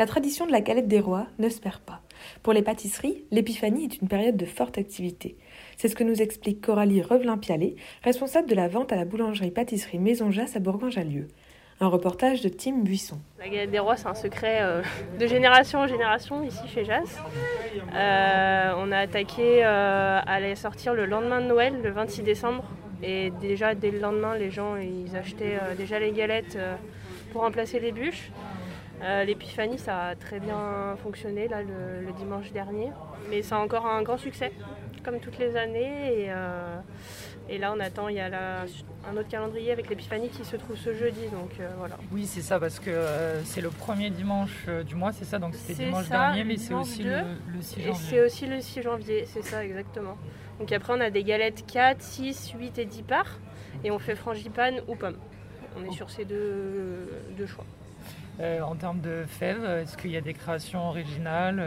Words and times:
La 0.00 0.06
tradition 0.06 0.46
de 0.46 0.50
la 0.50 0.62
galette 0.62 0.88
des 0.88 0.98
rois 0.98 1.26
ne 1.38 1.50
se 1.50 1.60
perd 1.60 1.80
pas. 1.80 2.00
Pour 2.42 2.54
les 2.54 2.62
pâtisseries, 2.62 3.22
l'épiphanie 3.30 3.84
est 3.84 4.00
une 4.00 4.08
période 4.08 4.38
de 4.38 4.46
forte 4.46 4.78
activité. 4.78 5.36
C'est 5.76 5.88
ce 5.88 5.94
que 5.94 6.04
nous 6.04 6.22
explique 6.22 6.62
Coralie 6.62 7.02
Revelin-Pialet, 7.02 7.76
responsable 8.02 8.48
de 8.48 8.54
la 8.54 8.66
vente 8.66 8.94
à 8.94 8.96
la 8.96 9.04
boulangerie-pâtisserie 9.04 9.98
Maison 9.98 10.30
Jasse 10.30 10.56
à 10.56 10.58
Bourgoin-Jallieu. 10.58 11.28
Un 11.80 11.88
reportage 11.88 12.40
de 12.40 12.48
Tim 12.48 12.78
Buisson. 12.78 13.18
La 13.40 13.50
galette 13.50 13.72
des 13.72 13.78
rois, 13.78 13.96
c'est 13.96 14.06
un 14.06 14.14
secret 14.14 14.60
euh, 14.62 14.80
de 15.18 15.26
génération 15.26 15.80
en 15.80 15.86
génération 15.86 16.42
ici 16.44 16.66
chez 16.66 16.86
Jasse. 16.86 17.18
Euh, 17.94 18.72
on 18.78 18.92
a 18.92 19.00
attaqué 19.00 19.62
euh, 19.66 20.20
à 20.26 20.40
les 20.40 20.54
sortir 20.54 20.94
le 20.94 21.04
lendemain 21.04 21.42
de 21.42 21.46
Noël, 21.46 21.74
le 21.84 21.90
26 21.90 22.22
décembre. 22.22 22.64
Et 23.02 23.32
déjà, 23.42 23.74
dès 23.74 23.90
le 23.90 23.98
lendemain, 23.98 24.34
les 24.34 24.50
gens 24.50 24.76
achetaient 25.14 25.58
déjà 25.76 25.98
les 25.98 26.12
galettes 26.12 26.56
pour 27.32 27.42
remplacer 27.42 27.80
les 27.80 27.92
bûches. 27.92 28.30
L'épiphanie, 29.26 29.78
ça 29.78 30.08
a 30.08 30.14
très 30.14 30.40
bien 30.40 30.96
fonctionné 31.02 31.48
là, 31.48 31.62
le, 31.62 32.06
le, 32.06 32.12
dimanche 32.12 32.52
dernier. 32.52 32.90
Mais 33.30 33.42
c'est 33.42 33.54
encore 33.54 33.86
un 33.86 34.02
grand 34.02 34.18
succès, 34.18 34.52
comme 35.02 35.20
toutes 35.20 35.38
les 35.38 35.56
années. 35.56 36.24
Et, 36.24 36.32
et 37.48 37.58
là, 37.58 37.72
on 37.74 37.80
attend, 37.80 38.08
il 38.08 38.16
y 38.16 38.20
a 38.20 38.28
la, 38.28 38.64
un 39.08 39.16
autre 39.16 39.28
calendrier 39.28 39.72
avec 39.72 39.88
l'épiphanie 39.88 40.28
qui 40.28 40.44
se 40.44 40.56
trouve 40.56 40.76
ce 40.76 40.94
jeudi. 40.94 41.26
Donc 41.32 41.50
euh, 41.58 41.68
voilà. 41.78 41.96
Oui, 42.12 42.26
c'est 42.26 42.42
ça, 42.42 42.60
parce 42.60 42.78
que 42.78 42.90
euh, 42.90 43.42
c'est 43.44 43.60
le 43.60 43.70
premier 43.70 44.10
dimanche 44.10 44.64
euh, 44.68 44.82
du 44.82 44.94
mois, 44.94 45.12
c'est 45.12 45.24
ça 45.24 45.38
Donc 45.38 45.54
c'était 45.54 45.84
dimanche 45.84 46.08
dernier, 46.08 46.44
mais 46.44 46.56
c'est 46.56 46.74
aussi 46.74 47.02
le, 47.02 47.22
6 47.60 47.82
janvier. 47.82 48.00
C'est 48.08 48.20
aussi 48.20 48.46
le 48.46 48.60
6 48.60 48.82
janvier, 48.82 49.24
c'est 49.26 49.42
ça, 49.42 49.64
exactement. 49.64 50.16
Donc 50.58 50.70
après, 50.72 50.92
on 50.96 51.00
a 51.00 51.10
des 51.10 51.24
galettes 51.24 51.64
4, 51.66 52.00
6, 52.00 52.52
8 52.58 52.78
et 52.78 52.84
10 52.84 53.02
parts. 53.02 53.38
Et 53.82 53.90
on 53.90 53.98
fait 53.98 54.14
frangipane 54.14 54.80
ou 54.88 54.94
pomme. 54.94 55.16
On 55.76 55.84
est 55.84 55.94
sur 55.94 56.10
ces 56.10 56.24
deux, 56.24 57.08
deux 57.36 57.46
choix. 57.46 57.64
En 58.40 58.74
termes 58.74 59.00
de 59.00 59.24
fèves, 59.28 59.64
est-ce 59.64 59.96
qu'il 59.96 60.10
y 60.10 60.16
a 60.16 60.20
des 60.20 60.34
créations 60.34 60.88
originales 60.88 61.62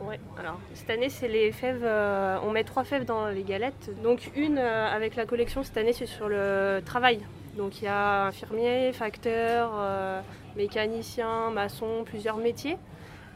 Ouais, 0.00 0.18
alors 0.38 0.58
cette 0.72 0.88
année 0.88 1.10
c'est 1.10 1.28
les 1.28 1.52
fèves, 1.52 1.82
euh, 1.84 2.38
on 2.42 2.52
met 2.52 2.64
trois 2.64 2.84
fèves 2.84 3.04
dans 3.04 3.28
les 3.28 3.42
galettes. 3.42 3.90
Donc 4.02 4.30
une 4.34 4.56
euh, 4.56 4.88
avec 4.88 5.14
la 5.14 5.26
collection 5.26 5.62
cette 5.62 5.76
année 5.76 5.92
c'est 5.92 6.06
sur 6.06 6.26
le 6.26 6.80
travail. 6.86 7.20
Donc 7.58 7.82
il 7.82 7.84
y 7.84 7.88
a 7.88 8.24
infirmier, 8.24 8.94
facteur, 8.94 9.72
euh, 9.74 10.22
mécanicien, 10.56 11.50
maçon, 11.50 12.04
plusieurs 12.06 12.38
métiers. 12.38 12.78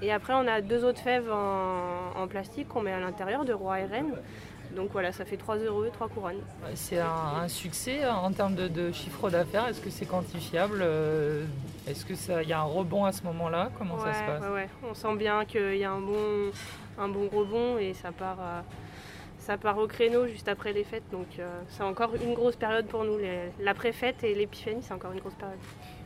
Et 0.01 0.11
après 0.11 0.33
on 0.33 0.47
a 0.47 0.63
deux 0.63 0.87
autres 0.87 1.01
fèves 1.01 1.31
en, 1.31 2.13
en 2.17 2.27
plastique 2.29 2.69
qu'on 2.69 2.81
met 2.81 2.93
à 2.93 3.01
l'intérieur 3.01 3.45
de 3.45 3.53
roi 3.53 3.81
et 3.81 3.85
reine. 3.85 4.15
Donc 4.75 4.91
voilà, 4.93 5.13
ça 5.13 5.25
fait 5.25 5.37
3 5.37 5.57
euros, 5.59 5.85
3 5.93 6.09
couronnes. 6.09 6.41
C'est 6.75 6.99
un, 6.99 7.49
succès 7.49 8.03
hein, 8.05 8.17
en 8.23 8.33
termes 8.33 8.55
de, 8.55 8.93
chiffre 8.93 9.31
d'affaires. 9.31 9.67
Est-ce 9.69 9.81
que 9.81 9.91
c'est 9.91 10.07
quantifiable 10.07 10.81
euh, 10.83 11.45
Est-ce 11.87 12.05
qu'il 12.05 12.49
y 12.49 12.53
a 12.53 12.61
un 12.61 12.65
rebond 12.65 13.05
à 13.05 13.13
ce 13.13 13.23
moment-là? 13.25 13.71
Comment 13.79 13.99
ça 13.99 14.13
se 14.13 14.21
passe? 14.21 14.51
ouais, 14.53 14.69
On 14.89 14.95
sent 14.95 15.17
bien 15.17 15.45
qu'il 15.45 15.77
y 15.77 15.85
a 15.85 15.93
un 15.93 16.01
bon, 16.01 16.51
un 16.99 17.09
bon 17.09 17.29
rebond 17.29 17.79
et 17.79 17.95
ça 17.95 18.13
part, 18.13 18.39
euh, 18.41 18.61
ça 19.45 19.59
part 19.59 19.79
au 19.79 19.87
créneau 19.87 20.27
juste 20.27 20.49
après 20.49 20.73
les 20.73 20.85
fêtes. 20.85 21.09
Donc 21.13 21.27
euh, 21.39 21.61
c'est 21.69 21.83
encore 21.83 22.15
une 22.15 22.35
grosse 22.35 22.57
période 22.57 22.87
pour 22.87 23.05
nous. 23.05 23.19
L'après-fête 23.61 24.25
et 24.25 24.35
l'épiphanie, 24.35 24.83
c'est 24.83 24.95
encore 24.95 25.13
une 25.13 25.21
grosse 25.21 25.35
période. 25.35 25.59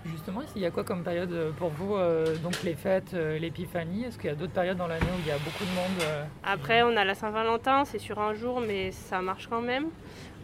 Justement, 0.06 0.42
il 0.56 0.62
y 0.62 0.66
a 0.66 0.70
quoi 0.70 0.84
comme 0.84 1.02
période 1.02 1.32
euh, 1.32 1.50
pour 1.52 1.70
vous 1.70 1.96
euh, 1.96 2.36
Donc 2.38 2.62
les 2.62 2.74
fêtes, 2.74 3.14
euh, 3.14 3.38
l'épiphanie, 3.38 4.04
est-ce 4.04 4.16
qu'il 4.16 4.30
y 4.30 4.32
a 4.32 4.36
d'autres 4.36 4.52
périodes 4.52 4.76
dans 4.76 4.86
l'année 4.86 5.06
où 5.06 5.20
il 5.20 5.26
y 5.26 5.30
a 5.30 5.38
beaucoup 5.38 5.64
de 5.64 5.70
monde 5.70 6.26
Après, 6.44 6.82
on 6.82 6.96
a 6.96 7.04
la 7.04 7.14
Saint-Valentin, 7.14 7.84
c'est 7.84 7.98
sur 7.98 8.18
un 8.18 8.34
jour, 8.34 8.60
mais 8.60 8.92
ça 8.92 9.20
marche 9.20 9.48
quand 9.48 9.60
même, 9.60 9.88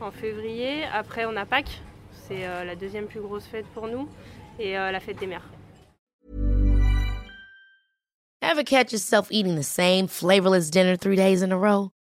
en 0.00 0.11
février. 0.11 0.84
Après, 0.93 1.25
on 1.25 1.37
a 1.37 1.47
Pâques, 1.47 1.81
c'est 2.12 2.47
la 2.65 2.75
deuxième 2.75 3.06
plus 3.06 3.21
grosse 3.21 3.47
fête 3.47 3.66
pour 3.75 3.87
nous, 3.87 4.09
et 4.59 4.75
la 4.75 5.00
fête 5.00 5.19
des 5.19 5.26
mères. 5.26 5.49
Ever 8.43 8.65
catch 8.65 8.93
yourself 8.93 9.28
eating 9.31 9.56
the 9.56 9.65
same 9.65 10.06
flavorless 10.06 10.71
dinner 10.71 10.97
three 10.97 11.16
days 11.16 11.43
in 11.43 11.50
a 11.50 11.56
row? 11.56 11.91